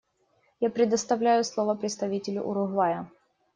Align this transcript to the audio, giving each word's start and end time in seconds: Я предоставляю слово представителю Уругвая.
Я 0.59 0.71
предоставляю 0.71 1.43
слово 1.43 1.75
представителю 1.75 2.41
Уругвая. 2.41 3.07